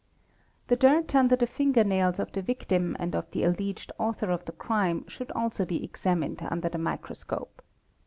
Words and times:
The 0.67 0.75
dirt 0.75 1.13
under 1.13 1.35
the 1.35 1.45
finger 1.45 1.83
nails 1.83 2.17
of 2.17 2.31
the 2.31 2.41
victim 2.41 2.95
and 2.99 3.13
of 3.13 3.29
the 3.29 3.43
alleged 3.43 3.91
author 3.99 4.31
of 4.31 4.43
the 4.45 4.51
crime 4.51 5.07
should 5.07 5.29
also 5.33 5.63
be 5.63 5.83
examined 5.83 6.41
under 6.49 6.69
the 6.69 6.79
microscope. 6.79 7.61